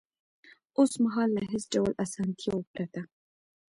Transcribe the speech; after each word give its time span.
اوس 0.77 0.91
مهال 1.03 1.29
له 1.37 1.43
هېڅ 1.51 1.63
ډول 1.73 1.91
اسانتیاوو 2.03 2.67
پرته 2.71 3.01